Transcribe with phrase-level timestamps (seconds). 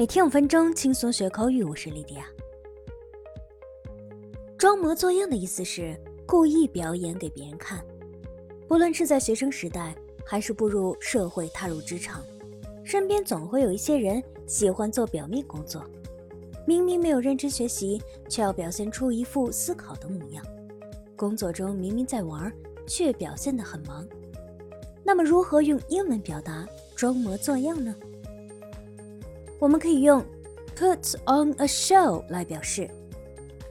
[0.00, 1.62] 每天五分钟，轻松学口语。
[1.62, 2.24] 我是莉迪亚。
[4.56, 5.94] 装模作样的意思是
[6.24, 7.84] 故意表演给别人看。
[8.66, 9.94] 不论是在学生时代，
[10.24, 12.24] 还是步入社会、踏入职场，
[12.82, 15.84] 身边总会有一些人喜欢做表面工作，
[16.66, 20.42] 明明没有认真学习，却要表现出一副思考的模样。
[21.14, 22.50] 工作中明明在玩，
[22.86, 24.08] 却表现得很忙。
[25.04, 27.94] 那么，如何用英文表达装模作样呢？
[29.59, 30.23] 我们可以用
[30.75, 32.89] put on a show 来表示。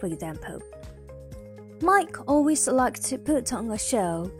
[0.00, 0.60] For example,
[1.80, 4.30] Mike always likes to put on a show.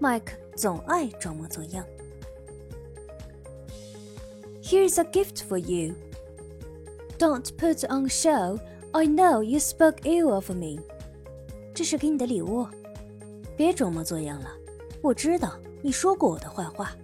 [0.00, 1.84] Mike 总爱装模作样。
[4.62, 5.94] Here's a gift for you.
[7.18, 8.58] Don't put on a show.
[8.92, 10.80] I know you spoke ill of me.
[11.74, 12.66] 这是给你的礼物，
[13.56, 14.50] 别装模作样了。
[15.02, 16.96] 我知道你说过我的坏话。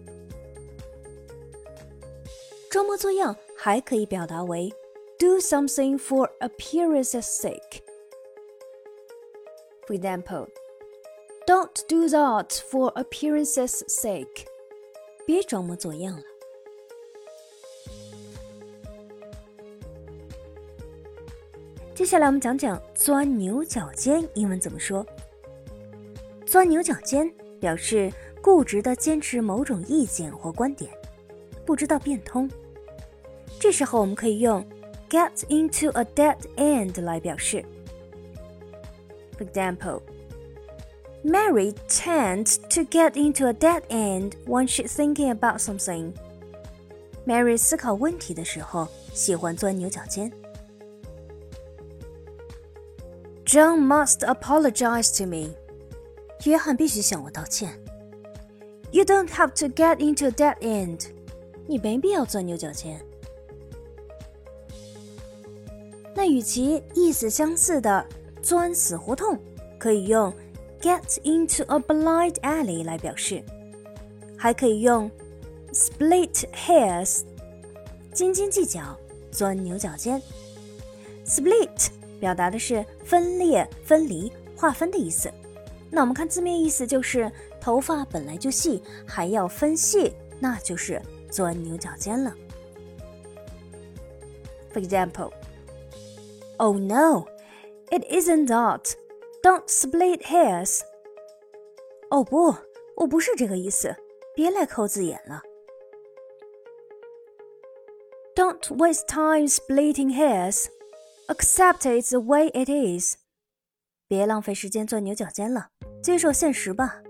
[2.70, 4.70] 装模作样还可以表达为
[5.18, 7.82] do something for appearance's sake.
[9.88, 10.48] For example,
[11.46, 14.46] don't do that for appearance's sake.
[15.26, 16.24] 别装模作样了。
[21.96, 25.06] 接下来我们讲讲钻牛角尖英文怎么说。
[26.46, 30.92] 钻牛角尖表示固执的坚持某种意见或观点，
[31.67, 32.51] 不知道变通。
[33.61, 34.65] 这时候我们可以用
[35.09, 37.65] get into a dead end 来表示。
[39.39, 40.03] For example,
[41.25, 46.12] Mary tends to get into a dead end when she's thinking about something.
[47.25, 50.33] Mary 思考问题的时候喜欢钻牛角尖。
[53.45, 55.55] John must apologize to me.
[56.45, 57.78] 约翰必须向我道歉。
[58.91, 61.06] You don't have to get into a dead end.
[61.68, 63.00] 你没必要钻牛角尖。
[66.16, 68.03] 那与其意思相似的
[68.41, 69.38] “钻死胡同”，
[69.78, 70.34] 可以用
[70.81, 73.44] “get into a blind alley” 来表示，
[74.36, 75.12] 还可以用
[75.74, 77.22] “split hairs”
[78.14, 78.97] 斤斤计较、
[79.31, 80.20] 钻牛角尖。
[81.24, 81.90] “split”
[82.20, 85.31] 表达的是分裂、分离、划分的意思。
[85.91, 87.31] 那我们看字面意思，就是
[87.62, 91.00] 头发本来就细，还要分细，那就是
[91.31, 92.34] 钻牛角尖了。
[94.72, 95.33] For example.
[96.59, 97.27] Oh no,
[97.91, 98.94] it isn't that.
[99.43, 100.81] Don't split hairs.
[102.10, 102.55] 哦不，
[102.97, 103.97] 我不是这个意思，
[104.34, 105.43] 别来抠字眼了。
[108.34, 110.66] Don't waste time splitting hairs.
[111.28, 113.16] Accept it the way it is.
[114.09, 115.69] 别浪费时间钻牛角尖了，
[116.03, 117.03] 接受现实吧。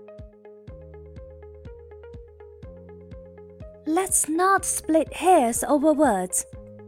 [3.88, 6.44] Let's not split hairs over words.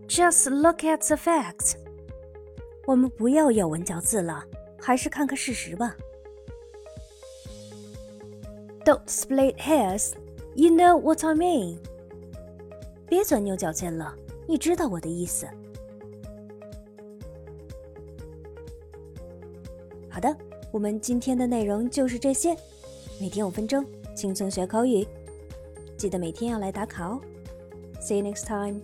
[0.06, 1.76] Just look at the facts.
[2.86, 4.44] 我们不要咬文嚼字了，
[4.78, 5.96] 还是看看事实吧。
[8.84, 10.12] Don't split hairs.
[10.54, 11.78] You know what I mean.
[13.06, 14.14] 别钻牛角尖了，
[14.46, 15.48] 你知道我的意思。
[20.10, 20.36] 好的，
[20.70, 22.54] 我们今天的内容就是这些。
[23.18, 25.06] 每天五分钟，轻松学口语，
[25.99, 27.21] 记得每天要来打卡哦。
[28.01, 28.81] See you next time.